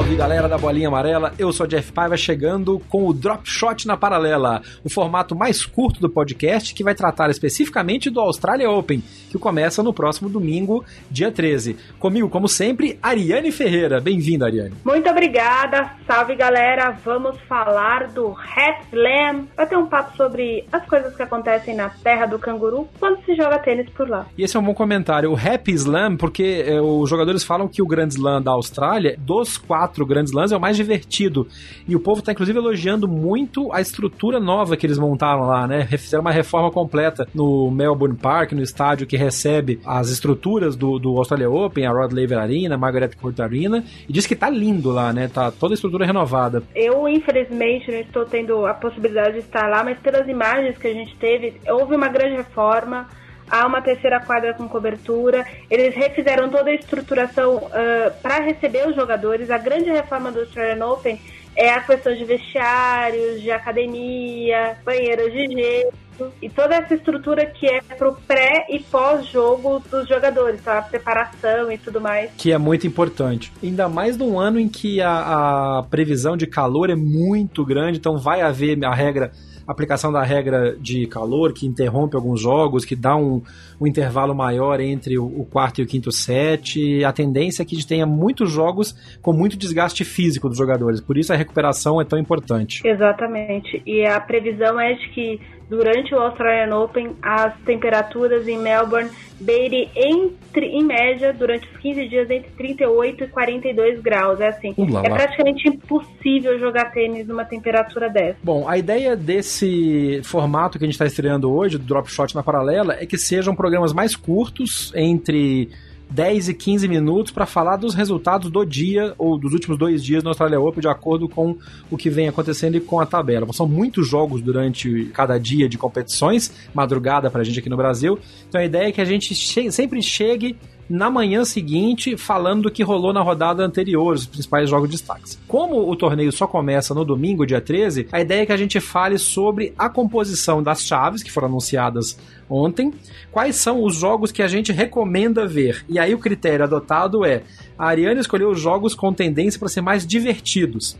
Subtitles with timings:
[0.00, 3.98] Salve galera da Bolinha Amarela, eu sou Jeff Paiva chegando com o Drop Shot na
[3.98, 9.38] Paralela, o formato mais curto do podcast que vai tratar especificamente do Australia Open, que
[9.38, 11.76] começa no próximo domingo, dia 13.
[11.98, 14.00] Comigo, como sempre, Ariane Ferreira.
[14.00, 14.72] Bem-vinda, Ariane.
[14.86, 20.84] Muito obrigada, salve galera, vamos falar do Hat Slam, vai ter um papo sobre as
[20.86, 24.24] coisas que acontecem na terra do canguru quando se joga tênis por lá.
[24.38, 27.82] E esse é um bom comentário, o Happy Slam, porque é, os jogadores falam que
[27.82, 31.46] o Grand Slam da Austrália, dos quatro quatro grandes lãs é o mais divertido.
[31.86, 35.86] E o povo está inclusive elogiando muito a estrutura nova que eles montaram lá, né?
[35.98, 41.16] Fizeram uma reforma completa no Melbourne Park, no estádio que recebe as estruturas do, do
[41.16, 44.90] Australia Open, a Rod Laver Arena, a Margaret Court Arena, e diz que tá lindo
[44.90, 45.28] lá, né?
[45.28, 46.62] Tá toda a estrutura renovada.
[46.74, 50.94] Eu, infelizmente, não estou tendo a possibilidade de estar lá, mas pelas imagens que a
[50.94, 53.08] gente teve, houve uma grande reforma
[53.50, 55.44] há uma terceira quadra com cobertura.
[55.70, 59.50] Eles refizeram toda a estruturação uh, para receber os jogadores.
[59.50, 61.20] A grande reforma do Australian Open
[61.56, 65.92] é a questão de vestiários, de academia, banheiros de gelo
[66.40, 70.78] e toda essa estrutura que é pro pré e pós-jogo dos jogadores, tá?
[70.78, 72.30] a preparação e tudo mais.
[72.36, 73.52] Que é muito importante.
[73.62, 78.18] Ainda mais num ano em que a, a previsão de calor é muito grande, então
[78.18, 79.32] vai haver a regra
[79.66, 83.42] aplicação da regra de calor, que interrompe alguns jogos, que dá um,
[83.80, 87.04] um intervalo maior entre o, o, quarto e o quinto set.
[87.04, 91.00] A tendência é que a gente tenha muitos jogos com muito desgaste físico dos jogadores.
[91.00, 92.86] Por isso a recuperação é tão importante.
[92.86, 93.82] Exatamente.
[93.86, 99.08] E a previsão é de que durante o Australian Open as temperaturas em Melbourne
[99.40, 104.40] beire entre, em média, durante os 15 dias, entre 38 e 42 graus.
[104.40, 108.36] É assim, é praticamente impossível jogar tênis numa temperatura dessa.
[108.42, 112.42] Bom, a ideia desse formato que a gente está estreando hoje, do Drop Shot na
[112.42, 115.70] Paralela, é que sejam programas mais curtos, entre
[116.10, 120.22] 10 e 15 minutos para falar dos resultados do dia ou dos últimos dois dias
[120.22, 121.56] no Australia Open, de acordo com
[121.90, 123.50] o que vem acontecendo e com a tabela.
[123.52, 128.18] São muitos jogos durante cada dia de competições, madrugada para a gente aqui no Brasil.
[128.48, 130.56] Então a ideia é que a gente che sempre chegue
[130.90, 135.38] na manhã seguinte falando do que rolou na rodada anterior, os principais jogos de destaques.
[135.46, 138.80] Como o torneio só começa no domingo, dia 13, a ideia é que a gente
[138.80, 142.18] fale sobre a composição das chaves que foram anunciadas
[142.48, 142.92] ontem,
[143.30, 145.84] quais são os jogos que a gente recomenda ver.
[145.88, 147.44] E aí o critério adotado é:
[147.78, 150.98] a Ariane escolheu os jogos com tendência para ser mais divertidos.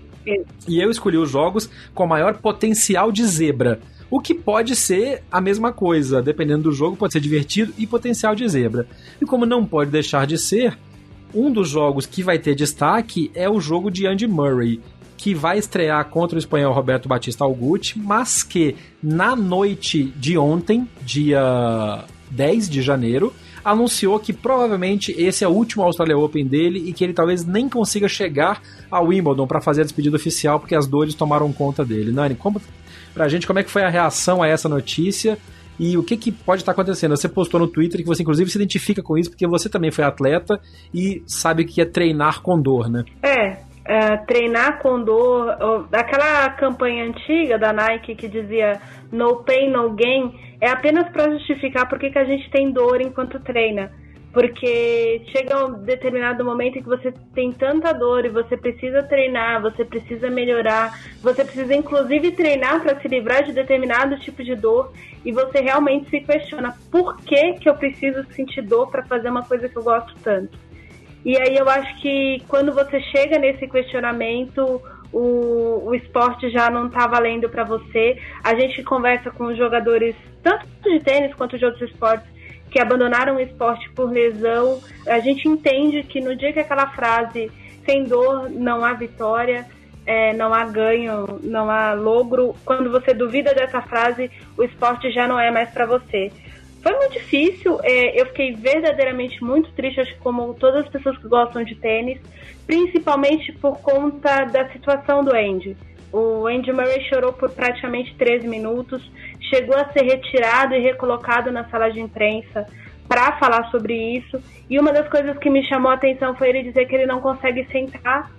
[0.69, 3.81] E eu escolhi os jogos com maior potencial de zebra.
[4.11, 8.35] O que pode ser a mesma coisa, dependendo do jogo, pode ser divertido e potencial
[8.35, 8.87] de zebra.
[9.21, 10.77] E como não pode deixar de ser,
[11.33, 14.81] um dos jogos que vai ter destaque é o jogo de Andy Murray,
[15.17, 20.89] que vai estrear contra o espanhol Roberto Batista Alguti, mas que na noite de ontem,
[21.03, 23.33] dia 10 de janeiro,
[23.65, 27.69] anunciou que provavelmente esse é o último Australia Open dele e que ele talvez nem
[27.69, 32.11] consiga chegar ao Wimbledon para fazer a despedida oficial porque as dores tomaram conta dele.
[32.13, 32.61] Nani, como
[33.13, 35.39] pra gente como é que foi a reação a essa notícia
[35.79, 37.17] e o que, que pode estar acontecendo.
[37.17, 40.05] Você postou no Twitter que você, inclusive, se identifica com isso, porque você também foi
[40.05, 40.61] atleta
[40.93, 43.03] e sabe que é treinar com dor, né?
[43.23, 43.57] É,
[43.87, 45.57] é treinar com dor.
[45.91, 48.79] Aquela campanha antiga da Nike que dizia
[49.11, 53.41] no pain, no gain, é apenas para justificar porque que a gente tem dor enquanto
[53.41, 53.91] treina.
[54.33, 59.61] Porque chega um determinado momento em que você tem tanta dor e você precisa treinar,
[59.61, 64.93] você precisa melhorar, você precisa inclusive treinar para se livrar de determinado tipo de dor
[65.25, 69.43] e você realmente se questiona por que, que eu preciso sentir dor para fazer uma
[69.43, 70.57] coisa que eu gosto tanto.
[71.25, 74.81] E aí eu acho que quando você chega nesse questionamento,
[75.13, 78.17] o, o esporte já não está valendo para você.
[78.43, 82.27] A gente conversa com os jogadores, tanto de tênis quanto de outros esportes,
[82.71, 87.51] que abandonaram o esporte por lesão, a gente entende que no dia que aquela frase
[87.85, 89.67] sem dor não há vitória,
[90.07, 92.55] é, não há ganho, não há logro.
[92.65, 96.31] Quando você duvida dessa frase, o esporte já não é mais para você.
[96.83, 101.19] Foi muito difícil, é, eu fiquei verdadeiramente muito triste, acho que como todas as pessoas
[101.19, 102.19] que gostam de tênis,
[102.67, 105.77] principalmente por conta da situação do Andy.
[106.13, 109.03] O Andy Murray chorou por praticamente 13 minutos,
[109.51, 112.67] chegou a ser retirado e recolocado na sala de imprensa
[113.07, 114.41] para falar sobre isso.
[114.71, 117.21] E uma das coisas que me chamou a atenção foi ele dizer que ele não
[117.21, 118.31] consegue sentar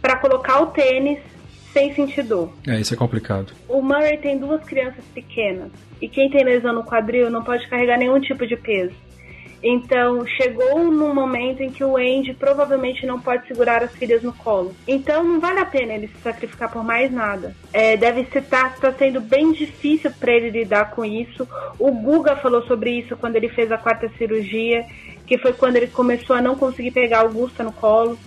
[0.00, 1.18] para colocar o tênis
[1.72, 2.52] sem sentir dor.
[2.66, 3.52] É, isso é complicado.
[3.68, 5.70] O Murray tem duas crianças pequenas
[6.00, 8.94] e quem tem lesão no quadril não pode carregar nenhum tipo de peso.
[9.66, 14.30] Então, chegou num momento em que o Andy provavelmente não pode segurar as filhas no
[14.30, 14.76] colo.
[14.86, 17.56] Então, não vale a pena ele se sacrificar por mais nada.
[17.72, 21.48] É, deve estar tá, tá sendo bem difícil para ele lidar com isso.
[21.78, 24.84] O Guga falou sobre isso quando ele fez a quarta cirurgia,
[25.26, 28.18] que foi quando ele começou a não conseguir pegar Augusta no colo.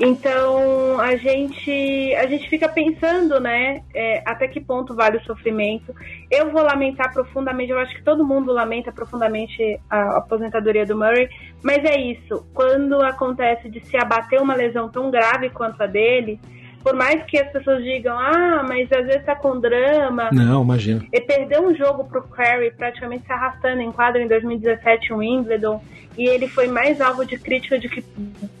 [0.00, 5.94] Então a gente a gente fica pensando, né, é, até que ponto vale o sofrimento.
[6.30, 11.28] Eu vou lamentar profundamente, eu acho que todo mundo lamenta profundamente a aposentadoria do Murray,
[11.62, 12.46] mas é isso.
[12.52, 16.40] Quando acontece de se abater uma lesão tão grave quanto a dele,
[16.84, 20.28] por mais que as pessoas digam, ah, mas às vezes tá com drama.
[20.30, 21.02] Não, imagina.
[21.10, 25.82] Ele perdeu um jogo pro Curry, praticamente se arrastando em quadro em 2017 em Wimbledon
[26.16, 28.04] e ele foi mais alvo de crítica de que,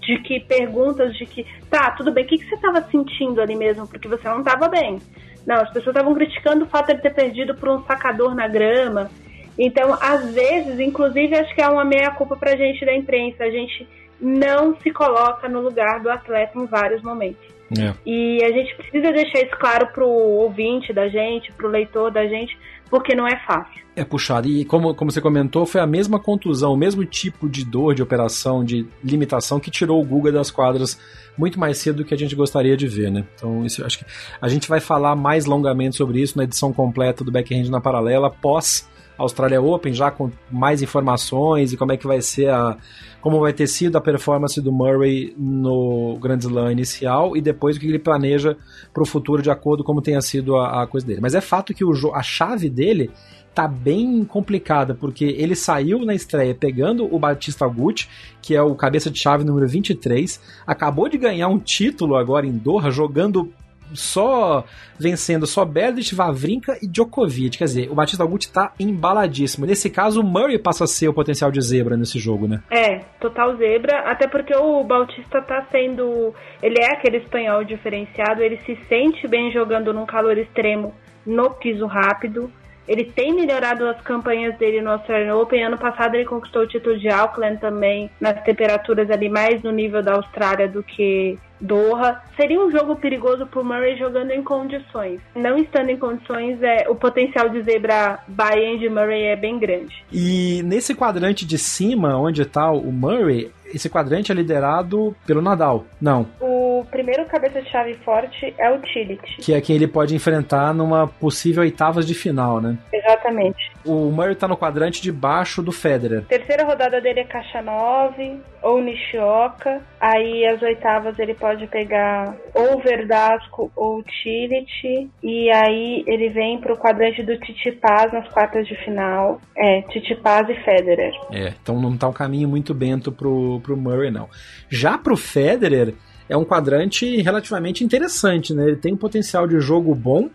[0.00, 3.54] de que perguntas de que, tá, tudo bem, o que, que você estava sentindo ali
[3.54, 3.86] mesmo?
[3.86, 4.98] Porque você não estava bem.
[5.46, 8.48] Não, as pessoas estavam criticando o fato de ele ter perdido por um sacador na
[8.48, 9.10] grama.
[9.58, 13.44] Então, às vezes, inclusive, acho que é uma meia-culpa pra gente da imprensa.
[13.44, 13.86] A gente
[14.18, 17.53] não se coloca no lugar do atleta em vários momentos.
[17.78, 17.94] É.
[18.06, 22.56] E a gente precisa deixar isso claro pro ouvinte da gente, pro leitor da gente,
[22.88, 23.82] porque não é fácil.
[23.96, 24.48] É puxado.
[24.48, 28.02] E como, como você comentou, foi a mesma contusão, o mesmo tipo de dor de
[28.02, 30.98] operação, de limitação que tirou o Guga das quadras
[31.36, 33.24] muito mais cedo do que a gente gostaria de ver, né?
[33.34, 34.04] Então, isso, acho que
[34.40, 38.30] a gente vai falar mais longamente sobre isso na edição completa do Backhand na Paralela,
[38.30, 42.76] pós Australia Open, já com mais informações e como é que vai ser a.
[43.22, 47.80] como vai ter sido a performance do Murray no Grand Slam inicial e depois o
[47.80, 48.56] que ele planeja
[48.92, 51.20] para o futuro de acordo com como tenha sido a, a, coisa dele.
[51.20, 53.12] Mas é fato que o, a chave dele
[53.54, 58.08] tá bem complicada, porque ele saiu na estreia pegando o Batista Gucci,
[58.42, 62.58] que é o cabeça de chave número 23, acabou de ganhar um título agora em
[62.58, 63.52] Doha, jogando
[63.94, 64.64] só
[64.98, 67.58] vencendo só Berdych, Vavrinka e Djokovic.
[67.58, 69.66] Quer dizer, o Batista Agut tá embaladíssimo.
[69.66, 72.62] Nesse caso, o Murray passa a ser o potencial de zebra nesse jogo, né?
[72.70, 76.34] É, total zebra, até porque o Bautista tá sendo.
[76.62, 80.94] Ele é aquele espanhol diferenciado, ele se sente bem jogando num calor extremo
[81.26, 82.50] no piso rápido.
[82.86, 85.64] Ele tem melhorado as campanhas dele no Australian Open.
[85.64, 90.02] Ano passado ele conquistou o título de Auckland também, nas temperaturas ali mais no nível
[90.02, 92.20] da Austrália do que Doha.
[92.36, 95.20] Seria um jogo perigoso pro Murray jogando em condições.
[95.34, 100.04] Não estando em condições, é, o potencial de zebra by de Murray é bem grande.
[100.12, 105.84] E nesse quadrante de cima, onde está o Murray, esse quadrante é liderado pelo Nadal.
[106.00, 106.26] Não.
[106.40, 109.36] O primeiro cabeça de chave forte é o Tillich.
[109.38, 112.78] Que é quem ele pode enfrentar numa possível oitavas de final, né?
[112.92, 113.73] Exatamente.
[113.84, 116.24] O Murray tá no quadrante de baixo do Federer.
[116.24, 119.82] Terceira rodada dele é caixa 9 ou Nishioka.
[120.00, 125.10] Aí as oitavas ele pode pegar ou Verdasco ou Tillich.
[125.22, 129.40] E aí ele vem pro quadrante do Titipaz nas quartas de final.
[129.56, 131.12] É, Titipaz e Federer.
[131.30, 134.28] É, então não tá um caminho muito bento pro, pro Murray, não.
[134.68, 135.94] Já pro Federer,
[136.28, 138.64] é um quadrante relativamente interessante, né?
[138.64, 140.30] Ele tem um potencial de jogo bom,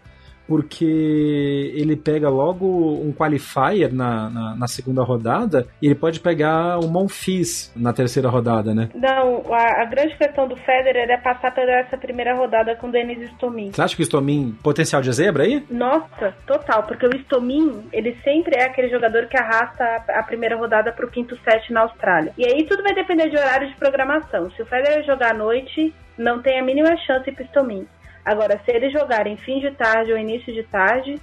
[0.49, 6.79] porque ele pega logo um qualifier na, na, na, segunda rodada e ele pode pegar
[6.79, 8.89] o Monfils na terceira rodada, né?
[8.95, 12.91] Não, a, a, grande questão do Federer é passar pela essa primeira rodada com o
[12.91, 13.71] Denis Stomin.
[13.71, 15.63] Você acha que o Stomin potencial de zebra aí?
[15.69, 20.57] Nossa, total, porque o Stomin, ele sempre é aquele jogador que arrasta a, a primeira
[20.57, 22.33] rodada pro quinto set na Austrália.
[22.35, 24.49] E aí tudo vai depender de horário de programação.
[24.49, 27.87] Se o Federer jogar à noite, não tem a mínima chance pro Stomin.
[28.25, 31.19] Agora, se eles jogarem fim de tarde ou início de tarde,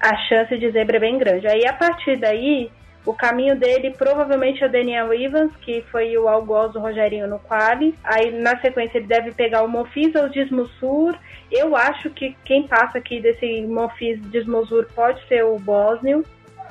[0.00, 1.46] a chance de zebra é bem grande.
[1.46, 2.70] Aí, a partir daí,
[3.04, 7.38] o caminho dele provavelmente é o Daniel Evans, que foi o algoz do Rogerinho no
[7.38, 7.94] quali.
[8.04, 11.16] Aí, na sequência, ele deve pegar o Monfils ou o Dismusur.
[11.50, 16.24] Eu acho que quem passa aqui desse Monfils Dismusur pode ser o Bósnio.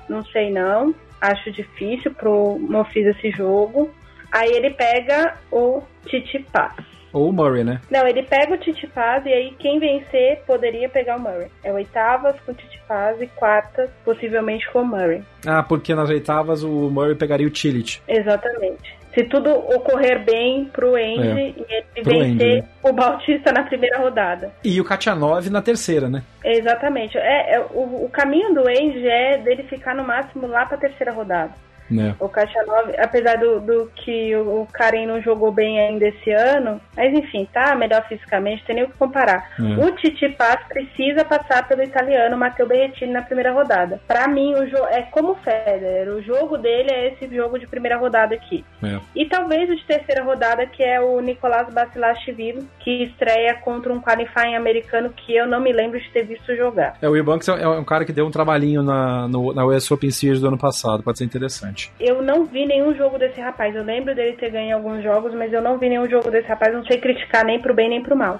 [0.08, 0.94] Não sei não.
[1.20, 3.90] Acho difícil pro Monfils esse jogo.
[4.32, 6.86] Aí ele pega o Titipás.
[7.18, 7.82] Ou o Murray, né?
[7.90, 11.48] Não, ele pega o Titipaz e aí quem vencer poderia pegar o Murray.
[11.64, 15.24] É oitavas com o Titipaz e quartas possivelmente com o Murray.
[15.46, 18.02] Ah, porque nas oitavas o Murray pegaria o Tillich.
[18.08, 18.96] Exatamente.
[19.16, 21.50] se tudo ocorrer bem pro Andy É.
[21.50, 22.64] e ele vencer Andy, né?
[22.84, 24.52] o Bautista na primeira rodada.
[24.64, 26.22] E o Katianov na terceira, né?
[26.46, 27.18] Exatamente.
[27.18, 31.12] É, é, o, o caminho do Andy é dele ficar no máximo lá pra terceira
[31.12, 31.52] rodada.
[31.90, 32.16] Né?
[32.20, 36.80] O Kachanov, apesar do, do que o, o Karen não jogou bem ainda esse ano,
[36.96, 39.50] mas enfim, tá melhor fisicamente, tem nem o que comparar.
[39.60, 39.86] É.
[39.86, 44.00] O Titi Paz precisa passar pelo italiano Matteo Berrettini na primeira rodada.
[44.08, 47.68] Pra mim, o jo- é como o Federer, o jogo dele é esse jogo de
[47.68, 48.64] primeira rodada aqui.
[48.84, 49.00] É.
[49.16, 54.02] E talvez o de terceira rodada, que é o Nicolás Basilashvili, que estreia contra um
[54.02, 56.96] qualifying americano que eu não me lembro de ter visto jogar.
[57.02, 60.12] É, o Eubanks é um cara que deu um trabalhinho na, no, na US Open
[60.12, 61.77] Series do ano passado, pode ser interessante.
[62.00, 63.76] Eu não vi nenhum jogo desse rapaz.
[63.76, 66.74] Eu lembro dele ter ganho alguns jogos, mas eu não vi nenhum jogo desse rapaz.
[66.74, 68.40] Não sei criticar nem pro bem nem pro mal.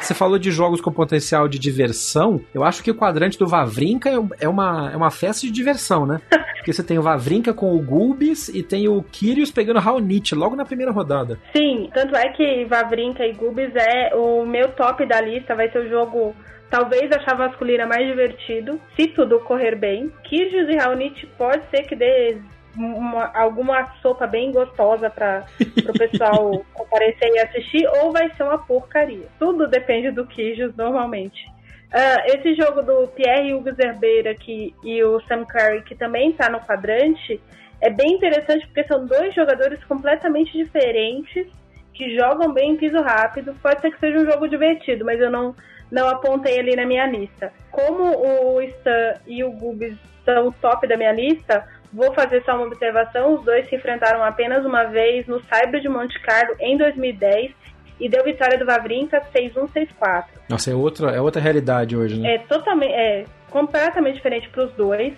[0.00, 2.40] Você falou de jogos com potencial de diversão.
[2.52, 6.04] Eu acho que o quadrante do Vavrinka é é uma, é uma festa de diversão,
[6.06, 6.20] né?
[6.60, 10.34] Porque você tem o Vavrinka com o Gulbis e tem o Kyrgios pegando o Raonic
[10.34, 11.38] logo na primeira rodada.
[11.56, 15.54] Sim, tanto é que Vavrinka e Gubis é o meu top da lista.
[15.54, 16.36] Vai ser o jogo,
[16.70, 20.12] talvez a chave masculina mais divertido, se tudo correr bem.
[20.24, 22.36] Kyrgios e Raonic pode ser que dê
[22.76, 25.46] uma- alguma sopa bem gostosa para
[25.88, 29.26] o pessoal comparecer e assistir, ou vai ser uma porcaria.
[29.38, 31.40] Tudo depende do Kyrgios normalmente.
[31.92, 36.48] Ah, esse jogo do Pierre Hugo Zerbeira que, e o Sam Curry, que também está
[36.48, 37.40] no quadrante,
[37.80, 41.48] é bem interessante porque são dois jogadores completamente diferentes
[41.92, 43.54] que jogam bem em piso rápido.
[43.60, 45.54] Pode ser que seja um jogo divertido, mas eu não,
[45.90, 47.52] não apontei ali na minha lista.
[47.72, 52.54] Como o Stan e o Gubis são o top da minha lista, vou fazer só
[52.54, 53.34] uma observação.
[53.34, 57.59] Os dois se enfrentaram apenas uma vez no Cyber de Monte Carlo em 2010
[58.00, 59.68] e deu vitória do Vavrinka 6-1,
[60.00, 60.24] 6-4.
[60.48, 62.34] Nossa, é outra, é outra realidade hoje, né?
[62.34, 65.12] É totalmente, é completamente diferente para os dois.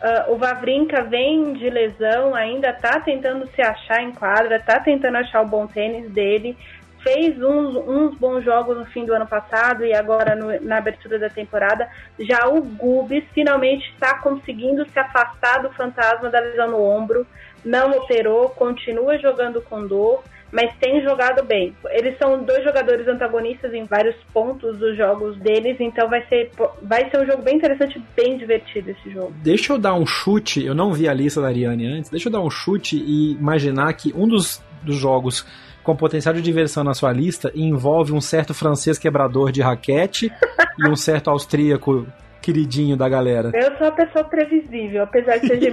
[0.00, 5.16] Ah, o Vavrinka vem de lesão, ainda tá tentando se achar em quadra, tá tentando
[5.16, 6.56] achar o bom tênis dele.
[7.02, 11.18] Fez uns, uns bons jogos no fim do ano passado e agora no- na abertura
[11.18, 11.88] da temporada.
[12.18, 17.26] Já o Gubis finalmente está conseguindo se afastar do fantasma da lesão no ombro.
[17.64, 21.74] Não operou, continua jogando com dor, mas tem jogado bem.
[21.90, 26.50] Eles são dois jogadores antagonistas em vários pontos dos jogos deles, então vai ser,
[26.82, 29.32] vai ser um jogo bem interessante, bem divertido esse jogo.
[29.42, 32.32] Deixa eu dar um chute, eu não vi a lista da Ariane antes, deixa eu
[32.32, 35.46] dar um chute e imaginar que um dos, dos jogos
[35.82, 40.30] com potencial de diversão na sua lista envolve um certo francês quebrador de raquete
[40.78, 42.06] e um certo austríaco
[42.52, 43.50] queridinho da galera.
[43.54, 45.62] Eu sou uma pessoa previsível, apesar de ser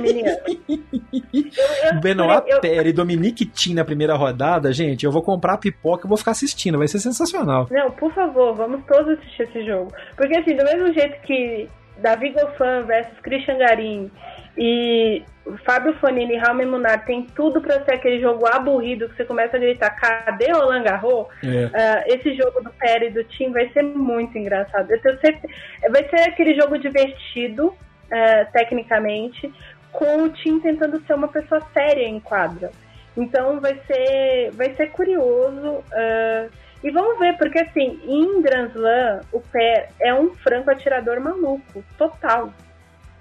[1.94, 6.06] eu- Benoit eu- Paire e Dominique Thiem na primeira rodada, gente, eu vou comprar pipoca
[6.06, 7.68] e vou ficar assistindo, vai ser sensacional.
[7.72, 9.92] Não, por favor, vamos todos assistir esse jogo.
[10.18, 11.70] Porque assim, do mesmo jeito que
[12.02, 14.12] Davi Goffin versus Christian Garim
[14.58, 15.24] e
[15.66, 19.58] Fábio Fonini e Raul Munar tem tudo pra ser aquele jogo aburrido que você começa
[19.58, 21.28] a gritar, cadê o Roland Garros?
[21.44, 21.70] É.
[21.74, 24.90] Ah, esse jogo do Pérez e do Tim vai ser muito engraçado.
[24.90, 25.54] Eu tenho certeza,
[25.90, 27.76] vai ser aquele jogo divertido,
[28.12, 29.54] ah, tecnicamente,
[29.92, 32.72] com o Tim tentando ser uma pessoa séria em quadra.
[33.16, 35.84] Então vai ser, vai ser curioso.
[35.94, 36.48] ah,
[36.84, 41.84] e vamos ver, porque assim, em Grand Slam, o Pé é um franco atirador maluco,
[41.98, 42.54] total.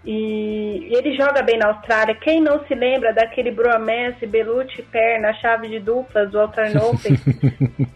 [0.06, 2.14] E ele joga bem na Austrália.
[2.14, 7.18] Quem não se lembra daquele bromance Belucci Pair na chave de duplas do Australian Open?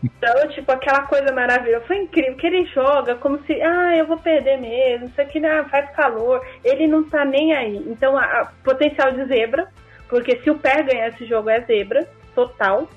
[0.03, 1.85] Então, tipo, aquela coisa maravilhosa.
[1.87, 5.65] Foi incrível que ele joga como se, ah, eu vou perder mesmo, isso aqui ah,
[5.71, 6.45] faz calor.
[6.65, 7.77] Ele não tá nem aí.
[7.87, 9.69] Então, a, a- potencial de zebra,
[10.09, 12.89] porque se o pé ganhar esse jogo é zebra, total.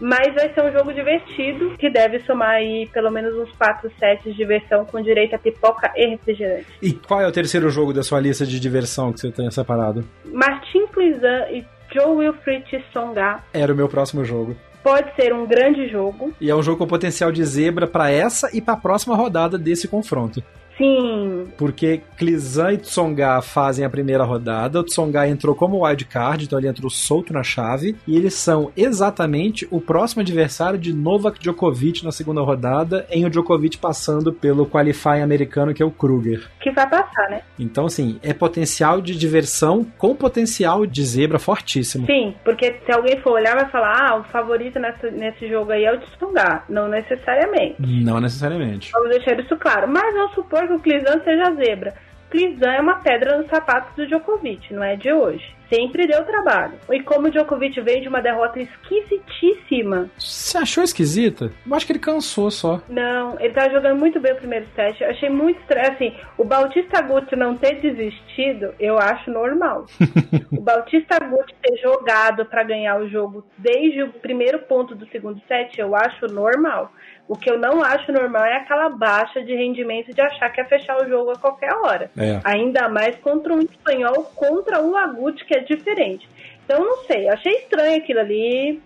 [0.00, 4.24] Mas vai ser um jogo divertido, que deve somar aí pelo menos uns 4 sets
[4.24, 6.66] de diversão com direito a pipoca e refrigerante.
[6.80, 10.04] E qual é o terceiro jogo da sua lista de diversão que você tenha separado?
[10.26, 14.54] Martin Cluisan e Joe Wilfried Songa Era o meu próximo jogo.
[14.82, 16.32] pode ser um grande jogo.
[16.40, 19.88] E é um jogo com potencial de zebra pra essa e pra próxima rodada desse
[19.88, 20.42] confronto.
[20.78, 24.78] Sim, Porque Klizan e Tsonga fazem a primeira rodada.
[24.80, 27.96] O Tsonga entrou como wildcard, então ele entrou solto na chave.
[28.06, 33.30] E eles são exatamente o próximo adversário de Novak Djokovic na segunda rodada, em o
[33.30, 36.48] Djokovic passando pelo qualifying americano que é o Kruger.
[36.60, 37.42] que vai passar, né?
[37.58, 42.06] Então, assim, é potencial de diversão com potencial de zebra fortíssimo.
[42.06, 45.84] Sim, porque se alguém for olhar, vai falar: ah, o favorito nessa, nesse jogo aí
[45.84, 46.62] é o Tsonga.
[46.68, 47.76] Não necessariamente.
[47.80, 48.90] Não necessariamente.
[48.92, 49.88] Vamos deixar isso claro.
[49.88, 51.94] Mas vamos supor que o Clizan seja zebra.
[52.30, 55.57] Clizan é uma pedra no sapato do Djokovic, não é de hoje.
[55.68, 56.74] Sempre deu trabalho.
[56.90, 60.10] E como o Djokovic veio de uma derrota esquisitíssima.
[60.18, 61.52] Você achou esquisita?
[61.66, 62.80] Eu acho que ele cansou só.
[62.88, 65.00] Não, ele tava jogando muito bem o primeiro set.
[65.02, 65.92] Eu achei muito estranho.
[65.92, 69.86] Assim, o Bautista Guti não ter desistido, eu acho normal.
[70.52, 75.40] o Bautista Guti ter jogado para ganhar o jogo desde o primeiro ponto do segundo
[75.46, 76.92] set, eu acho normal.
[77.28, 80.66] O que eu não acho normal é aquela baixa de rendimento de achar que ia
[80.66, 82.10] fechar o jogo a qualquer hora.
[82.16, 82.40] É.
[82.42, 86.28] Ainda mais contra um espanhol, contra o Agut, que é diferente.
[86.64, 88.80] Então, não sei, achei estranho aquilo ali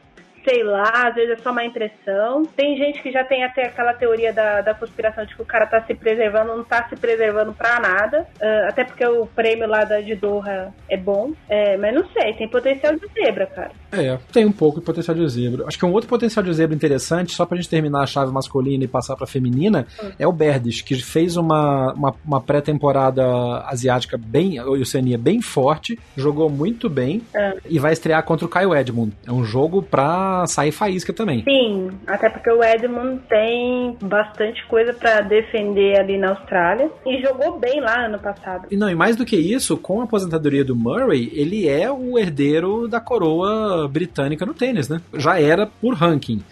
[0.45, 2.45] sei lá, às vezes é só uma impressão.
[2.57, 5.67] Tem gente que já tem até aquela teoria da, da conspiração de que o cara
[5.67, 8.27] tá se preservando, não tá se preservando pra nada.
[8.41, 11.33] Uh, até porque o prêmio lá da de Doha é bom.
[11.49, 13.71] É, mas não sei, tem potencial de zebra, cara.
[13.93, 15.67] É, tem um pouco de potencial de zebra.
[15.67, 18.85] Acho que um outro potencial de zebra interessante, só pra gente terminar a chave masculina
[18.85, 20.11] e passar pra feminina, hum.
[20.19, 23.25] é o Berdes, que fez uma, uma, uma pré-temporada
[23.67, 27.57] asiática bem, Oceania bem forte, jogou muito bem é.
[27.69, 29.13] e vai estrear contra o Caio Edmund.
[29.27, 31.43] É um jogo pra sair faísca também.
[31.45, 37.59] Sim, até porque o Edmund tem bastante coisa para defender ali na Austrália e jogou
[37.59, 38.67] bem lá ano passado.
[38.71, 42.19] E não, e mais do que isso, com a aposentadoria do Murray, ele é o
[42.19, 45.01] herdeiro da coroa britânica no tênis, né?
[45.15, 46.43] Já era por ranking,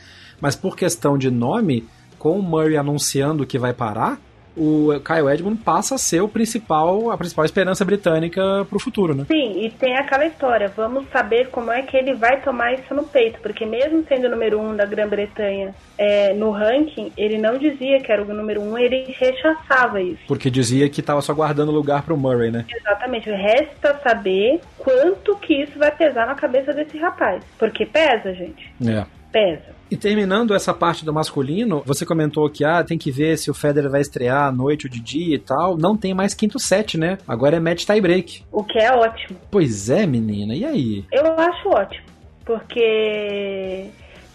[0.41, 1.85] mas por questão de nome,
[2.19, 4.19] com o Murray anunciando que vai parar,
[4.61, 9.15] o Kyle Edmund passa a ser o principal, a principal esperança britânica para o futuro,
[9.15, 9.25] né?
[9.27, 13.05] Sim, e tem aquela história, vamos saber como é que ele vai tomar isso no
[13.05, 18.01] peito, porque mesmo sendo o número um da Grã-Bretanha é, no ranking, ele não dizia
[18.01, 20.21] que era o número um, ele rechaçava isso.
[20.29, 22.67] Porque dizia que estava só guardando lugar para o Murray, né?
[22.71, 28.71] Exatamente, resta saber quanto que isso vai pesar na cabeça desse rapaz, porque pesa, gente.
[28.87, 29.07] É.
[29.33, 29.80] Pesa.
[29.91, 33.55] E terminando essa parte do masculino, você comentou que ah, tem que ver se o
[33.55, 35.77] Federer vai estrear à noite ou de dia e tal.
[35.77, 37.19] Não tem mais quinto set, né?
[37.27, 38.45] Agora é match tie break.
[38.53, 39.39] O que é ótimo.
[39.51, 40.55] Pois é, menina.
[40.55, 41.05] E aí?
[41.13, 42.07] Eu acho ótimo.
[42.45, 43.91] Porque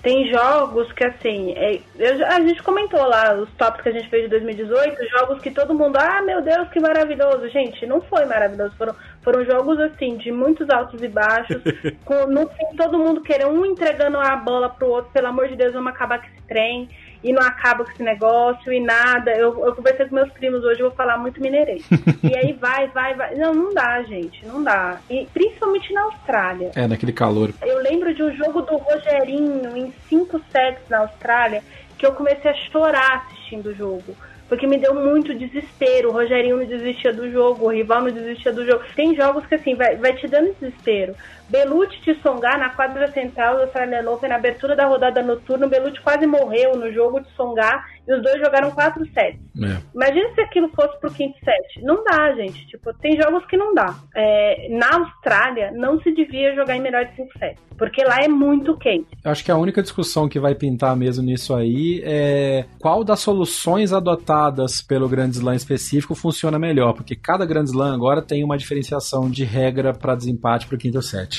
[0.06, 4.08] tem jogos que, assim, é, eu, a gente comentou lá os tops que a gente
[4.08, 7.50] fez de 2018, jogos que todo mundo, ah, meu Deus, que maravilhoso.
[7.50, 8.76] Gente, não foi maravilhoso.
[8.78, 8.94] Foram,
[9.26, 11.60] foram jogos, assim, de muitos altos e baixos.
[12.06, 15.56] com, no fim, todo mundo querendo um entregando a bola pro outro, pelo amor de
[15.56, 16.88] Deus, vamos acabar com esse trem
[17.24, 19.32] e não acaba com esse negócio e nada.
[19.32, 21.84] Eu, eu conversei com meus primos hoje, eu vou falar muito mineirês.
[22.24, 23.34] e aí vai, vai, vai.
[23.34, 25.00] Não, não dá, gente, não dá.
[25.10, 26.72] E principalmente na Austrália.
[26.76, 27.52] É, naquele calor.
[27.64, 31.64] Eu lembro de um jogo do Rogerinho em cinco sets na Austrália
[31.98, 34.16] que eu comecei a chorar assistindo o jogo
[34.48, 36.10] porque me deu muito desespero.
[36.10, 38.84] O Rogerinho não desistia do jogo, o rival não desistia do jogo.
[38.96, 41.16] Tem jogos que assim, vai, vai te dando desespero.
[41.50, 45.70] Belucci de Songar na quadra central do Australian Open, na abertura da rodada noturna, o
[45.70, 49.40] Belucci quase morreu no jogo de Songar e os dois jogaram quatro sets.
[49.62, 49.78] É.
[49.94, 51.84] Imagina se aquilo fosse pro quinto set.
[51.84, 52.66] Não dá, gente.
[52.68, 53.96] Tipo, tem jogos que não dá.
[54.16, 58.28] É, na Austrália, não se devia jogar em melhor de cinco sets, porque lá é
[58.28, 59.08] muito quente.
[59.24, 63.20] Eu acho que a única discussão que vai pintar mesmo nisso aí é qual das
[63.20, 68.58] soluções adotadas pelo Grand Slam específico funciona melhor, porque cada Grand Slam agora tem uma
[68.58, 71.35] diferenciação de regra para desempate pro quinto set.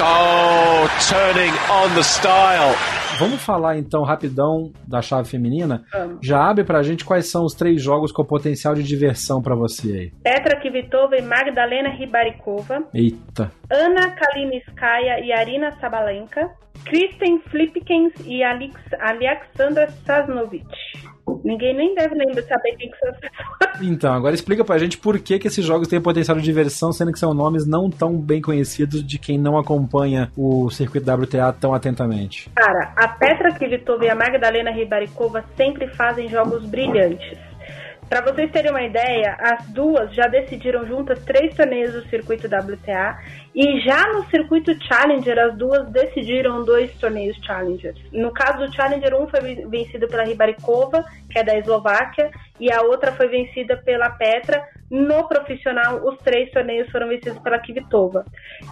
[0.00, 2.74] Oh, turning on the style.
[3.18, 5.84] Vamos falar então rapidão da chave feminina.
[5.92, 6.18] Vamos.
[6.20, 9.92] Já abre pra gente quais são os três jogos com potencial de diversão para você
[9.92, 10.12] aí.
[10.22, 12.82] Petra Kvitova e Magdalena Ribarikova.
[12.92, 13.52] Eita.
[13.70, 16.50] Ana Kalinskaya e Arina Sabalenka.
[16.84, 20.66] Kristen Flipkens e Alex, Alexandra Sasnovic.
[21.44, 23.82] Ninguém nem deve lembrar saber quem que são as pessoas.
[23.82, 27.12] Então, agora explica pra gente por que, que esses jogos têm potencial de diversão, sendo
[27.12, 31.74] que são nomes não tão bem conhecidos de quem não acompanha o circuito WTA tão
[31.74, 32.50] atentamente.
[32.54, 37.38] Cara, a Petra Kvitova e a Magdalena Ribarikova sempre fazem jogos brilhantes.
[38.08, 43.18] Para vocês terem uma ideia, as duas já decidiram juntas três torneios do circuito WTA
[43.54, 47.94] e já no circuito Challenger as duas decidiram dois torneios Challenger.
[48.12, 52.82] No caso do Challenger, um foi vencido pela Ribarikova, que é da Eslováquia, e a
[52.82, 54.62] outra foi vencida pela Petra.
[54.90, 58.24] No profissional, os três torneios foram vencidos pela Kvitova.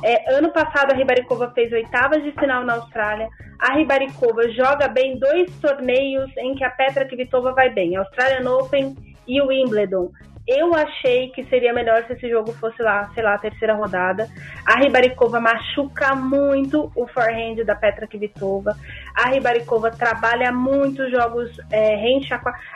[0.05, 3.29] É, ano passado, a Ribarikova fez oitavas de final na Austrália.
[3.59, 7.97] A Ribarikova joga bem dois torneios em que a Petra Kvitova vai bem.
[7.97, 10.11] Australian Open e o Wimbledon.
[10.47, 14.29] Eu achei que seria melhor se esse jogo fosse lá, sei lá, a terceira rodada.
[14.67, 18.77] A Ribarikova machuca muito o forehand da Petra Kvitova.
[19.15, 22.29] A Ribarikova trabalha muito jogos é, rente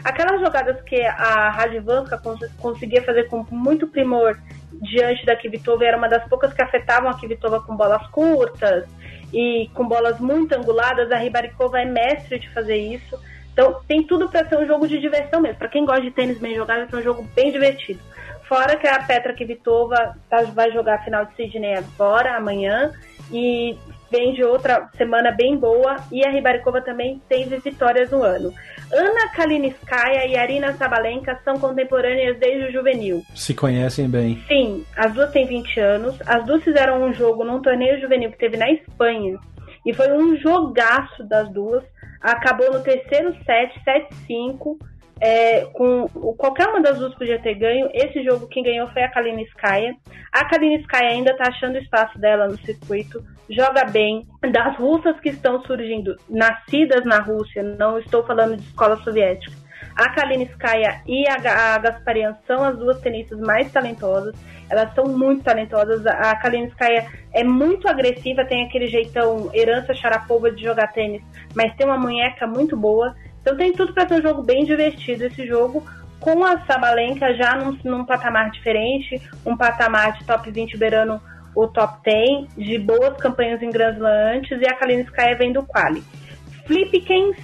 [0.04, 4.38] Aquelas jogadas que a Radvanska cons conseguia fazer com muito primor
[4.82, 8.84] diante da Kvitova era uma das poucas que afetavam a Kvitova com bolas curtas
[9.32, 11.10] e com bolas muito anguladas.
[11.10, 13.18] A Ribarikova é mestre de fazer isso.
[13.56, 15.56] Então tem tudo para ser um jogo de diversão mesmo.
[15.56, 17.98] Para quem gosta de tênis bem jogado, é um jogo bem divertido.
[18.46, 22.92] Fora que a Petra Kvitova tá, vai jogar a final de Sydney agora, amanhã,
[23.32, 23.74] e
[24.10, 28.52] vem de outra semana bem boa, e a Ribaricova também teve vitórias no ano.
[28.92, 33.22] Ana Kalinskaya e Arina Sabalenka são contemporâneas desde o juvenil.
[33.34, 34.40] Se conhecem bem.
[34.46, 36.16] Sim, as duas têm 20 anos.
[36.26, 39.38] As duas fizeram um jogo num torneio juvenil que teve na Espanha.
[39.86, 41.84] E foi um jogaço das duas.
[42.20, 43.72] Acabou no terceiro set,
[44.28, 44.76] 7-5.
[45.18, 47.88] É, com qualquer uma das duas podia ter ganho.
[47.94, 49.94] Esse jogo quem ganhou foi a Kalinskaya.
[50.32, 54.26] A Kalinskaya ainda está achando espaço dela no circuito, joga bem.
[54.52, 59.65] Das russas que estão surgindo, nascidas na Rússia, não estou falando de escola soviética.
[59.96, 64.36] A Kalinskaya e a, a Gasparian são as duas tenistas mais talentosas.
[64.68, 66.04] Elas são muito talentosas.
[66.06, 71.22] A Kalinskaya é muito agressiva, tem aquele jeitão herança Sharapova de jogar tênis,
[71.54, 73.16] mas tem uma munheca muito boa.
[73.40, 75.82] Então tem tudo para ser um jogo bem divertido esse jogo,
[76.20, 81.20] com a Sabalenka já num, num, patamar diferente, um patamar de top 20 beirando
[81.54, 85.62] o top 10, de boas campanhas em Grand Slam antes, e a Kalinskaya vem do
[85.62, 86.02] quali.
[86.66, 87.36] Flipkins,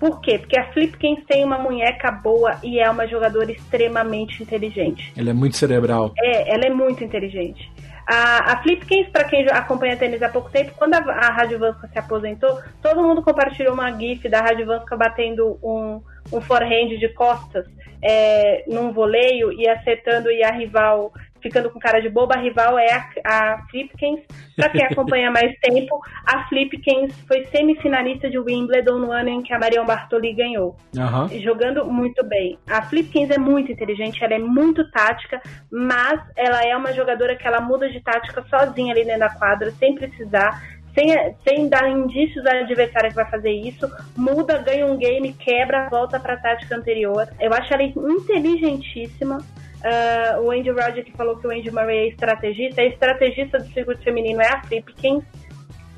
[0.00, 0.38] por quê?
[0.38, 5.12] Porque a Flipkins tem uma munheca boa e é uma jogadora extremamente inteligente.
[5.14, 6.14] Ela é muito cerebral.
[6.18, 7.70] É, ela é muito inteligente.
[8.06, 11.86] A, a Flipkins, para quem acompanha tênis há pouco tempo, quando a, a Rádio Vanska
[11.86, 16.00] se aposentou, todo mundo compartilhou uma GIF da Rádio Vanska batendo um,
[16.32, 17.66] um forehand de costas
[18.02, 22.34] é, num voleio e acertando e a rival ficando com cara de boba.
[22.34, 24.20] A rival é a, a Flipkins.
[24.56, 29.52] Para quem acompanha mais tempo, a Flipkins foi semifinalista de Wimbledon no ano em que
[29.52, 30.76] a Marion Bartoli ganhou.
[30.96, 31.40] Uhum.
[31.40, 32.58] Jogando muito bem.
[32.68, 37.46] A Flipkins é muito inteligente, ela é muito tática, mas ela é uma jogadora que
[37.46, 40.80] ela muda de tática sozinha ali dentro da quadra, sem precisar.
[40.92, 41.06] Sem,
[41.46, 46.18] sem dar indícios à adversária que vai fazer isso, muda, ganha um game, quebra, volta
[46.18, 47.28] para a tática anterior.
[47.38, 49.38] Eu acho ela inteligentíssima.
[49.80, 53.66] Uh, o Andy Rodgers que falou que o Andy Murray é estrategista, a estrategista do
[53.72, 55.24] circuito feminino é a Flipkins.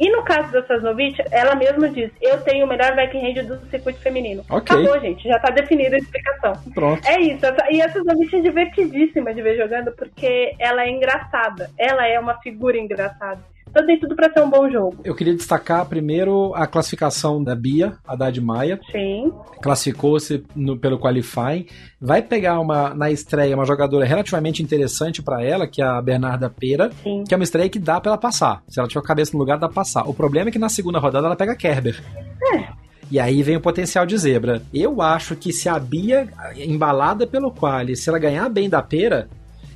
[0.00, 4.00] E no caso da Sasnovich, ela mesma diz: Eu tenho o melhor backhand do circuito
[4.00, 4.42] feminino.
[4.48, 4.56] Okay.
[4.56, 6.54] Acabou, gente, já tá definida a explicação.
[6.74, 7.06] Pronto.
[7.06, 7.44] É isso.
[7.70, 11.70] E a Sasnovich é divertidíssima de ver jogando porque ela é engraçada.
[11.78, 13.51] Ela é uma figura engraçada.
[13.72, 14.98] Então tem tudo para ser um bom jogo.
[15.02, 18.78] Eu queria destacar primeiro a classificação da Bia, Haddad Maia.
[18.92, 19.32] Sim.
[19.62, 20.44] Classificou-se
[20.78, 21.64] pelo qualifying.
[21.98, 26.50] Vai pegar uma na estreia uma jogadora relativamente interessante para ela, que é a Bernarda
[26.50, 27.24] Pera, Sim.
[27.26, 28.62] que é uma estreia que dá para ela passar.
[28.68, 30.06] Se ela tiver a cabeça no lugar, dá pra passar.
[30.06, 31.98] O problema é que na segunda rodada ela pega a Kerber.
[32.54, 32.82] É.
[33.10, 34.62] E aí vem o potencial de zebra.
[34.72, 39.28] Eu acho que se a Bia, embalada pelo quali, se ela ganhar bem da Pera,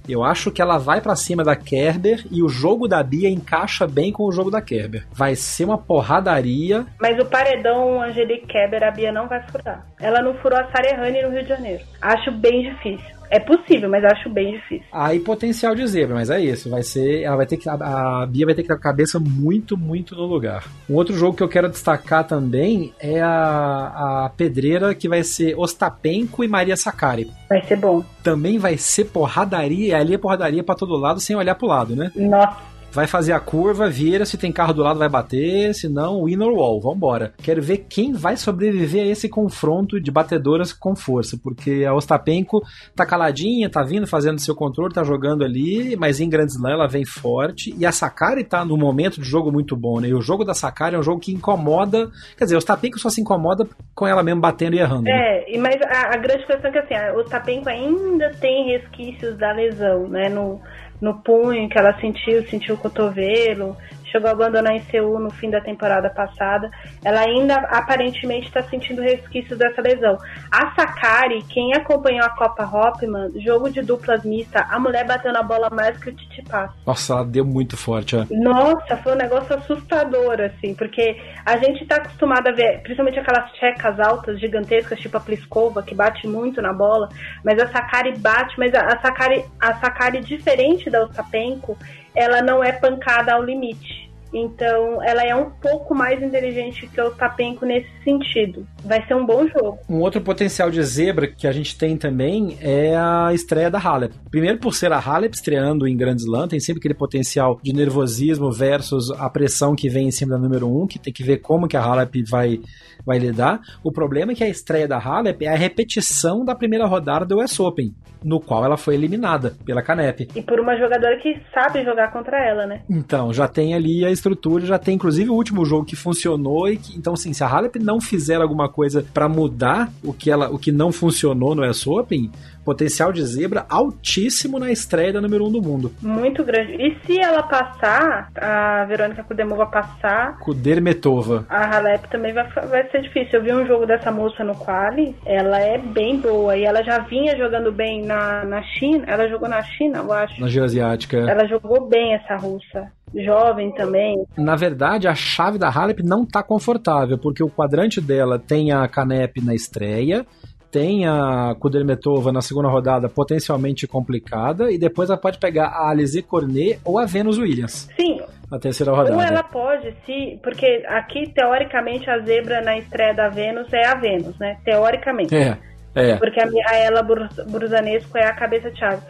[0.09, 3.87] eu acho que ela vai para cima da Kerber e o jogo da Bia encaixa
[3.87, 5.07] bem com o jogo da Kerber.
[5.13, 6.87] Vai ser uma porradaria.
[7.01, 9.87] Mas o paredão Angelique Kerber, a Bia não vai furar.
[10.01, 11.85] Ela não furou a Sarehane no Rio de Janeiro.
[12.01, 13.17] Acho bem difícil.
[13.31, 14.87] É possível, mas acho bem difícil.
[14.93, 16.71] Aí potencial de zebra, mas é isso.
[16.71, 17.23] Vai ser.
[17.23, 17.69] Ela vai ter que.
[17.69, 17.75] A,
[18.23, 20.65] a Bia vai ter que ter a cabeça muito, muito no lugar.
[20.89, 25.59] Um outro jogo que eu quero destacar também é a, a pedreira que vai ser
[25.59, 27.31] Ostapenko e Maria Sakari.
[27.49, 28.05] Vai ser bom.
[28.23, 32.11] Também vai ser porradaria, ali é porradaria para todo lado sem olhar pro lado, né?
[32.15, 36.25] Nossa vai fazer a curva, vira, se tem carro do lado vai bater, se não,
[36.25, 37.33] winner wall, vambora.
[37.43, 42.63] Quero ver quem vai sobreviver a esse confronto de batedoras com força, porque a Ostapenko
[42.95, 46.89] tá caladinha, tá vindo fazendo seu controle, tá jogando ali, mas em Grand Slam ela
[46.89, 50.09] vem forte, e a Sakari tá no momento de jogo muito bom, né?
[50.09, 53.11] E o jogo da Sakari é um jogo que incomoda, quer dizer, a Ostapenko só
[53.11, 55.03] se incomoda com ela mesmo batendo e errando.
[55.03, 55.45] Né?
[55.47, 59.53] É, mas a, a grande questão é que assim, a Ostapenko ainda tem resquícios da
[59.53, 60.29] lesão, né?
[60.29, 60.61] No,
[61.01, 63.77] no punho que ela sentiu, sentiu o cotovelo,
[64.11, 66.71] chegou a abandonar em Seul no fim da temporada passada.
[67.05, 70.17] Ela ainda aparentemente está sentindo resquícios dessa lesão.
[70.51, 75.43] A Sakari, quem acompanhou a Copa Hopman, jogo de duplas mista, a mulher bateu na
[75.43, 76.71] bola mais que o Titi Pass.
[76.87, 78.25] Nossa, ela deu muito forte, ó.
[78.31, 83.51] Nossa, foi um negócio assustador, assim, porque a gente está acostumado a ver, principalmente aquelas
[83.53, 87.09] tchecas altas, gigantescas, tipo a Pliskova, que bate muito na bola,
[87.45, 91.77] mas a Sakari bate, mas a Sakari, a Sakari diferente da Ostapenko,
[92.17, 94.06] ela não é pancada ao limite.
[94.39, 98.67] Então, ela é um pouco mais inteligente que o Tapenko nesse sentido.
[98.85, 99.79] Vai ser um bom jogo.
[99.89, 104.15] Um outro potencial de zebra que a gente tem também é a estreia da Halep.
[104.31, 108.53] Primeiro, por ser a Halep estreando em Grand Slam, tem sempre aquele potencial de nervosismo
[108.53, 111.39] versus a pressão que vem em cima da número 1, um, que tem que ver
[111.39, 112.61] como que a Halep vai,
[113.07, 113.59] vai lidar.
[113.83, 117.43] O problema é que a estreia da Halep é a repetição da primeira rodada do
[117.43, 120.29] US Open, no qual ela foi eliminada pela Canep.
[120.35, 122.83] E por uma jogadora que sabe jogar contra ela, né?
[122.91, 126.77] Então, já tem ali a estrutura, já tem inclusive o último jogo que funcionou e
[126.77, 130.51] que, então assim, se a Halep não fizer alguma coisa para mudar o que ela,
[130.51, 132.31] o que não funcionou no US Open,
[132.65, 135.93] potencial de zebra altíssimo na estreia da número 1 um do mundo.
[136.03, 136.73] Muito grande.
[136.73, 141.47] E se ela passar, a Verônica Kudemova passar, Kudermetova.
[141.49, 143.39] a Halep também vai, vai ser difícil.
[143.39, 146.99] Eu vi um jogo dessa moça no quali, ela é bem boa e ela já
[146.99, 150.41] vinha jogando bem na, na China, ela jogou na China, eu acho.
[150.41, 151.19] Na Geoasiática.
[151.19, 152.91] Ela jogou bem essa russa.
[153.15, 154.25] Jovem também.
[154.37, 158.87] Na verdade, a chave da Halep não tá confortável, porque o quadrante dela tem a
[158.89, 160.27] Canep na estreia,
[160.71, 166.21] tem a Kudermetova na segunda rodada potencialmente complicada, e depois ela pode pegar a Alizé
[166.21, 169.15] Cornet ou a Venus Williams Sim, na terceira rodada.
[169.17, 170.39] ou ela pode, se.
[170.43, 174.59] Porque aqui, teoricamente, a zebra na estreia da Vênus é a Vênus, né?
[174.65, 175.35] Teoricamente.
[175.35, 175.57] É,
[175.95, 176.17] é.
[176.17, 179.01] Porque a Mihaela Brus- Brusanesco é a cabeça-chave.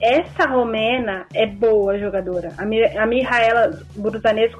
[0.00, 2.52] Essa romena é boa jogadora.
[2.58, 3.70] A, Mi, a Mihaela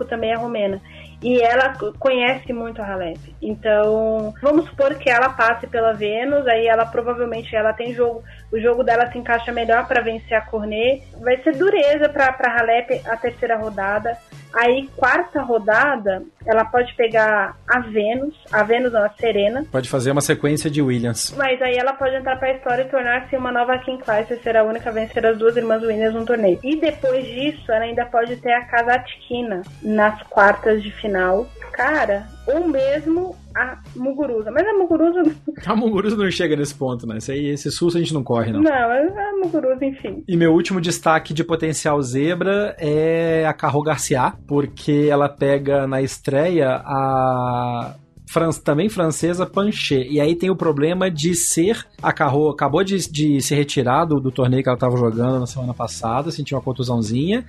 [0.09, 0.81] também é romena.
[1.23, 3.18] E ela conhece muito a Halep.
[3.40, 8.61] Então, vamos supor que ela passe pela Vênus, aí ela provavelmente ela tem jogo, o
[8.61, 11.03] jogo dela se encaixa melhor para vencer a Cornet.
[11.20, 14.18] Vai ser dureza para Halep a terceira rodada.
[14.55, 20.11] Aí, quarta rodada, ela pode pegar a Vênus, a Vênus não, a Serena, Pode fazer
[20.11, 21.35] uma sequência de Williams.
[21.37, 24.62] mas aí ela pode entrar pra história e tornar-se uma nova King Clyde, ser a
[24.64, 26.59] única a vencer as duas irmãs Williams no torneio.
[26.62, 31.47] E depois disso, ela ainda pode ter a Kazatkina nas quartas de final.
[31.73, 34.50] Cara, ou mesmo a Muguruza.
[34.50, 35.22] Mas a Muguruza.
[35.66, 37.18] A Muguruza não chega nesse ponto, né?
[37.18, 38.61] Esse, aí, esse susto a gente não corre, não.
[38.61, 40.22] Não, a Muguruza, enfim.
[40.28, 46.02] E meu último destaque de potencial zebra é a Carro Garcia, porque ela pega na
[46.02, 47.94] estreia a
[48.28, 50.07] fran- também francesa Panchet.
[50.11, 54.20] E aí tem o problema de ser a Carro acabou de, de se retirar do,
[54.20, 57.44] do torneio que ela estava jogando na semana passada, sentiu uma contusãozinha.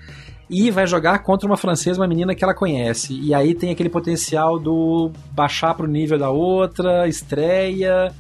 [0.50, 3.14] E vai jogar contra uma francesa, uma menina que ela conhece.
[3.20, 8.14] E aí tem aquele potencial do baixar pro nível da outra, estreia,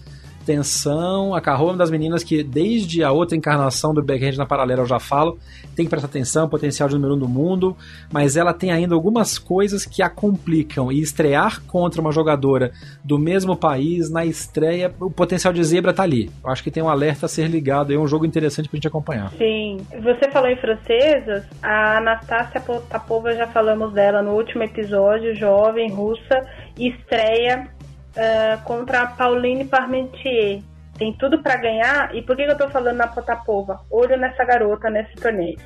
[0.45, 1.34] tensão.
[1.34, 4.81] A Carro é uma das meninas que, desde a outra encarnação do backhand na paralela,
[4.81, 5.38] eu já falo,
[5.75, 7.75] tem que prestar atenção, potencial de número um do mundo,
[8.12, 10.91] mas ela tem ainda algumas coisas que a complicam.
[10.91, 12.71] E estrear contra uma jogadora
[13.03, 16.29] do mesmo país, na estreia, o potencial de zebra tá ali.
[16.43, 18.88] Eu acho que tem um alerta a ser ligado, é um jogo interessante pra gente
[18.88, 19.31] acompanhar.
[19.31, 19.77] Sim.
[20.01, 26.45] Você falou em francesas, a Anastácia Potapova, já falamos dela no último episódio, jovem, russa,
[26.77, 27.74] estreia
[28.17, 30.62] ah, contra a Pauline Parmentier.
[30.97, 32.15] Tem tudo pra ganhar.
[32.15, 33.82] E por que que eu tô falando na Potapova?
[33.91, 35.58] Olho nessa garota nesse torneio.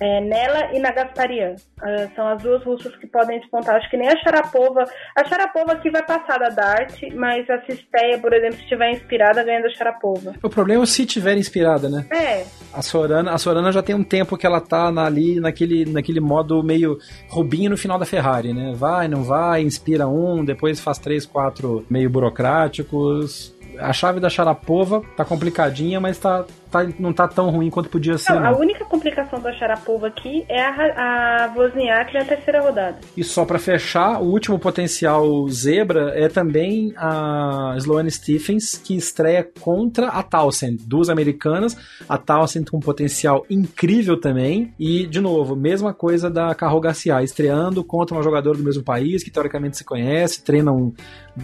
[0.00, 1.56] É, nela e na Gasparian.
[1.82, 3.76] Ah, são as duas russas que podem despontar.
[3.76, 4.84] Acho que nem a Sharapova.
[5.16, 9.44] A Sharapova aqui vai passar da Dart, mas a Cisteia, por exemplo, se estiver inspirada,
[9.44, 10.34] ganha da Sharapova.
[10.42, 12.06] O problema é se tiver inspirada, né?
[12.10, 15.84] É, A Sorana, a Sorana já tem um tempo que ela tá na- ali naquele,
[15.84, 16.96] naquele modo meio
[17.28, 18.72] Rubinho no final da Ferrari, né?
[18.74, 23.54] Vai, não vai, inspira um, depois faz três, quatro meio burocráticos.
[23.78, 28.16] A chave da Sharapova tá complicadinha, mas tá, tá- não tá tão ruim quanto podia
[28.16, 28.32] ser.
[28.32, 28.60] Não, a não.
[28.60, 32.98] única complicação da Sharapova aqui é a, a Wozniak na terceira rodada.
[33.16, 39.46] E só pra fechar, o último potencial zebra é também a Sloane Stephens, que estreia
[39.60, 41.76] contra a Townsend, duas americanas.
[42.08, 44.72] A Townsend com um potencial incrível também.
[44.78, 49.22] E, de novo, mesma coisa da Carro Garcia, estreando contra uma jogadora do mesmo país,
[49.22, 50.92] que teoricamente se conhece, treinam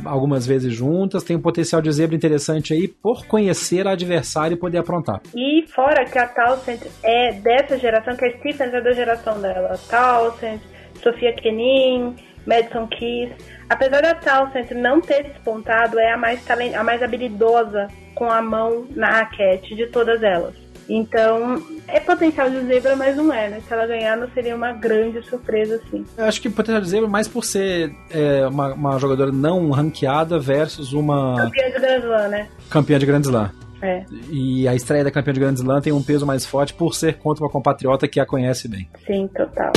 [0.04, 4.58] algumas vezes juntas, tem um potencial de zebra interessante aí por conhecer a adversária e
[4.58, 5.15] poder aprontar.
[5.34, 9.78] E fora que a Townsend é dessa geração, que a Stephens é da geração dela.
[9.88, 10.60] Townsend,
[11.02, 13.32] Sofia Kenin, Madison Keys.
[13.68, 18.40] Apesar da Townsend não ter despontado, é a mais, talen- a mais habilidosa com a
[18.40, 20.54] mão na raquete de todas elas.
[20.88, 23.60] Então, é potencial de zebra, mas não é, né?
[23.66, 26.04] Se ela ganhar, não seria uma grande surpresa, assim.
[26.16, 30.38] Eu acho que potencial de zebra mais por ser é, uma, uma jogadora não ranqueada
[30.38, 32.48] versus uma Campeã de Grand Slam, né?
[32.70, 33.50] campeã de Grand Slam.
[33.82, 36.94] É, E a estreia da campeã de Grand Slam tem um peso mais forte por
[36.94, 38.88] ser contra uma compatriota que a conhece bem.
[39.06, 39.72] sim, total.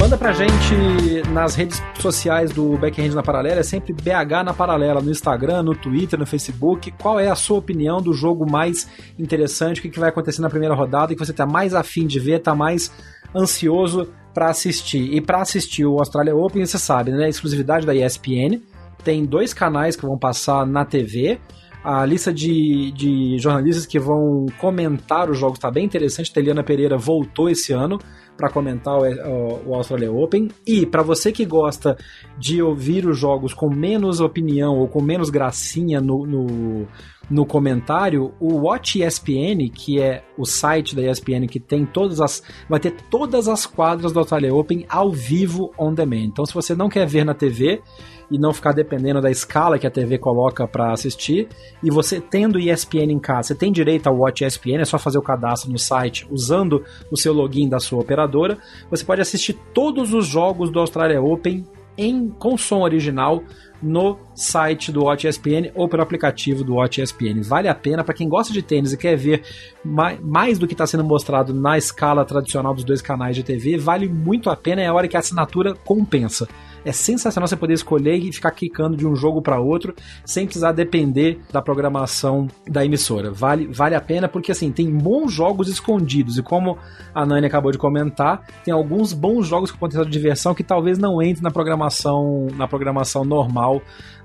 [0.00, 5.00] Manda pra gente nas redes sociais do Backhand na Paralela, é sempre BH na Paralela,
[5.00, 6.90] no Instagram, no Twitter, no Facebook.
[7.00, 9.78] Qual é a sua opinião do jogo mais interessante?
[9.78, 11.12] O que que vai acontecer na primeira rodada?
[11.12, 12.90] O que você tá mais afim de ver, tá mais
[13.32, 15.14] ansioso pra assistir?
[15.14, 17.28] E pra assistir o Australia Open, você sabe, né?
[17.28, 18.60] Exclusividade da ESPN.
[19.02, 21.38] Tem dois canais que vão passar na TV.
[21.82, 26.32] A lista de, de jornalistas que vão comentar os jogos está bem interessante.
[26.32, 27.98] Teliana Pereira voltou esse ano
[28.40, 30.48] para comentar o, o, Australia Open.
[30.66, 31.96] E para você que gosta
[32.38, 36.86] de ouvir os jogos com menos opinião ou com menos gracinha no, no,
[37.28, 42.42] no comentário, o Watch ESPN, que é o site da ESPN que tem todas as.
[42.68, 46.24] vai ter todas as quadras do Australia Open ao vivo on demand.
[46.24, 47.82] Então, se você não quer ver na TV
[48.30, 51.48] e não ficar dependendo da escala que a TV coloca para assistir.
[51.82, 55.18] E você tendo ESPN em casa, você tem direito ao Watch ESPN, é só fazer
[55.18, 58.58] o cadastro no site usando o seu login da sua operadora.
[58.90, 61.64] Você pode assistir todos os jogos do Australia Open
[61.98, 63.42] em com som original
[63.82, 67.42] no site do Watch ESPN ou pelo aplicativo do Watch ESPN.
[67.42, 69.42] Vale a pena para quem gosta de tênis e quer ver
[69.84, 73.76] mais, do que está sendo mostrado na escala tradicional dos dois canais de TV.
[73.76, 76.48] Vale muito a pena, é a hora que a assinatura compensa.
[76.82, 80.72] É sensacional você poder escolher e ficar clicando de um jogo para outro sem precisar
[80.72, 83.30] depender da programação da emissora.
[83.30, 86.78] Vale, vale a pena porque assim, tem bons jogos escondidos e como
[87.14, 90.98] a Nani acabou de comentar, tem alguns bons jogos com potencial de diversão que talvez
[90.98, 93.69] não entrem na programação na programação normal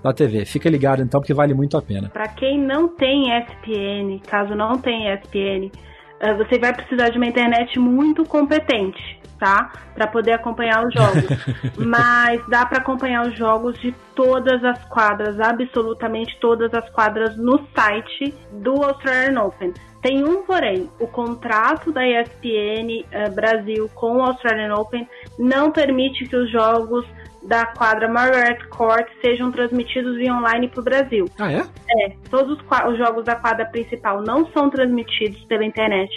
[0.01, 0.45] da TV.
[0.45, 2.09] Fica ligado então porque vale muito a pena.
[2.09, 5.71] Para quem não tem ESPN, caso não tenha ESPN,
[6.19, 9.71] eh, você vai precisar de uma internet muito competente tá?
[9.93, 11.25] Para poder acompanhar os jogos.
[11.77, 17.59] Mas dá para acompanhar os jogos de todas as quadras, absolutamente todas as quadras no
[17.75, 19.73] site do Australian Open.
[20.01, 25.07] Tem um porém, o contrato da ESPN uh, eh, Brasil com o Australian Open
[25.39, 27.05] não permite que os jogos
[27.47, 31.25] da quadra Margaret Court sejam transmitidos via online para o Brasil.
[31.39, 31.63] Ah, é?
[31.99, 32.15] É.
[32.29, 36.11] Todos os, os, jogos da quadra principal não são transmitidos pela internet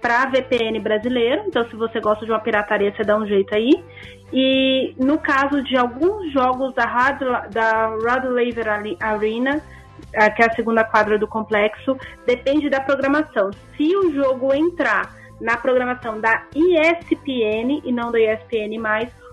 [0.00, 1.44] para VPN brasileiro.
[1.46, 3.72] Então, se você gosta de uma pirataria, você dá um jeito aí.
[4.32, 7.20] E no caso de alguns jogos da, Rod,
[7.52, 9.62] da Rod Laver Arena,
[10.34, 13.50] que é a segunda quadra do complexo, depende da programação.
[13.76, 18.78] Se o jogo entrar na programação da ESPN e não da ESPN+,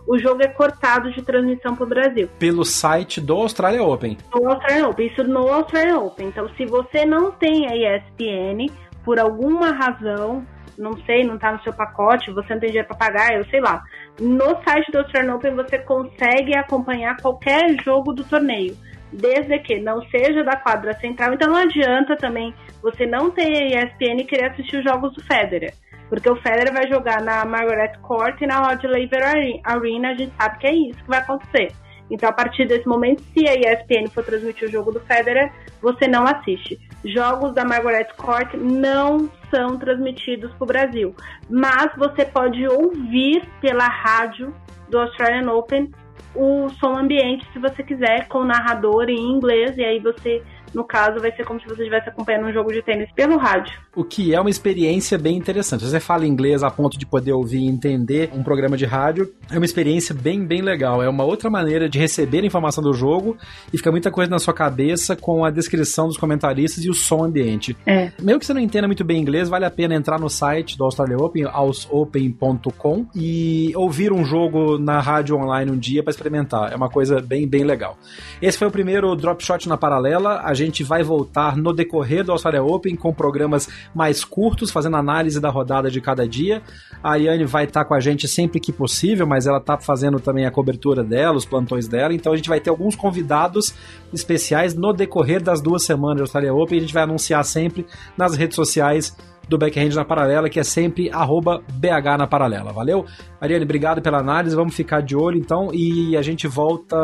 [0.09, 2.27] o jogo é cortado de transmissão para o Brasil.
[2.39, 4.17] Pelo site do Australia Open.
[4.31, 6.29] Do Australia Open, isso no Australia Open.
[6.29, 8.73] Então, se você não tem a ESPN,
[9.05, 10.43] por alguma razão,
[10.75, 13.61] não sei, não está no seu pacote, você não tem dinheiro para pagar, eu sei
[13.61, 13.83] lá.
[14.19, 18.75] No site do Australian Open você consegue acompanhar qualquer jogo do torneio,
[19.13, 21.35] desde que não seja da quadra central.
[21.35, 25.75] Então não adianta também você não ter ESPN e querer assistir os jogos do Federer.
[26.09, 30.33] Porque o Federer vai jogar na Margaret Court e na Rod Laver Arena, a gente
[30.35, 31.71] sabe que é isso que vai acontecer.
[32.09, 36.07] Então, a partir desse momento, se a ESPN for transmitir o jogo do Federer, você
[36.07, 36.79] não assiste.
[37.05, 41.15] Jogos da Margaret Court não são transmitidos para o Brasil,
[41.49, 44.53] mas você pode ouvir pela rádio
[44.89, 45.91] do Australian Open
[46.35, 50.43] o som ambiente, se você quiser, com o narrador em inglês, e aí você
[50.73, 53.73] no caso, vai ser como se você estivesse acompanhando um jogo de tênis pelo rádio.
[53.95, 55.83] O que é uma experiência bem interessante.
[55.83, 59.31] Se você fala inglês a ponto de poder ouvir e entender um programa de rádio,
[59.51, 61.01] é uma experiência bem, bem legal.
[61.01, 63.37] É uma outra maneira de receber a informação do jogo
[63.73, 67.23] e fica muita coisa na sua cabeça com a descrição dos comentaristas e o som
[67.23, 67.75] ambiente.
[67.85, 68.11] É.
[68.21, 70.83] Mesmo que você não entenda muito bem inglês, vale a pena entrar no site do
[70.83, 76.71] Australia Open, ausopen.com, e ouvir um jogo na rádio online um dia para experimentar.
[76.71, 77.97] É uma coisa bem, bem legal.
[78.41, 80.41] Esse foi o primeiro Drop Shot na paralela.
[80.43, 85.39] A gente vai voltar no decorrer do Australia Open com programas mais curtos, fazendo análise
[85.39, 86.61] da rodada de cada dia.
[87.03, 90.45] A Ariane vai estar com a gente sempre que possível, mas ela está fazendo também
[90.45, 92.13] a cobertura dela, os plantões dela.
[92.13, 93.73] Então a gente vai ter alguns convidados
[94.13, 96.77] especiais no decorrer das duas semanas do Australia Open.
[96.77, 97.85] A gente vai anunciar sempre
[98.17, 99.15] nas redes sociais
[99.49, 102.71] do Backhand na Paralela, que é sempre BH na Paralela.
[102.71, 103.05] Valeu?
[103.41, 104.55] Ariane, obrigado pela análise.
[104.55, 106.95] Vamos ficar de olho então e a gente volta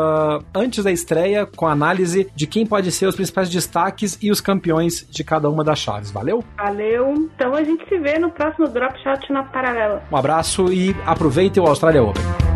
[0.54, 4.40] antes da estreia com a análise de quem pode ser os principais destaques e os
[4.40, 6.10] campeões de cada uma das chaves.
[6.10, 6.44] Valeu?
[6.56, 7.14] Valeu.
[7.34, 10.02] Então a gente se vê no próximo Drop Shot na Paralela.
[10.10, 12.55] Um abraço e aproveite o Austrália Open.